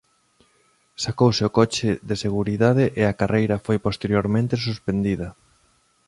[1.03, 5.27] Sacouse o coche de seguridade e a carreira foi posteriormente suspendida.